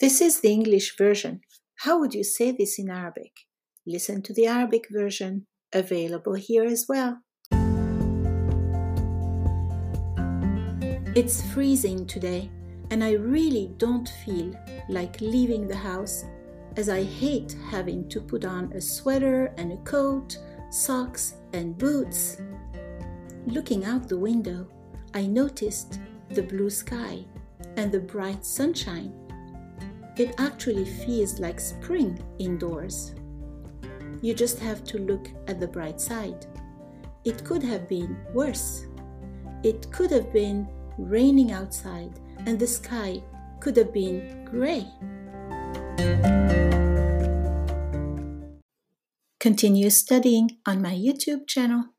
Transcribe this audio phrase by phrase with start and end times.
[0.00, 1.42] This is the English version.
[1.80, 3.32] How would you say this in Arabic?
[3.86, 7.18] Listen to the Arabic version, available here as well.
[11.14, 12.50] It's freezing today,
[12.90, 14.58] and I really don't feel
[14.88, 16.24] like leaving the house
[16.78, 20.38] as I hate having to put on a sweater and a coat,
[20.70, 22.40] socks, and boots.
[23.44, 24.66] Looking out the window,
[25.12, 27.26] I noticed the blue sky
[27.76, 29.19] and the bright sunshine.
[30.20, 33.14] It actually feels like spring indoors.
[34.20, 36.44] You just have to look at the bright side.
[37.24, 38.84] It could have been worse.
[39.62, 43.22] It could have been raining outside and the sky
[43.60, 44.86] could have been gray.
[49.38, 51.94] Continue studying on my YouTube channel.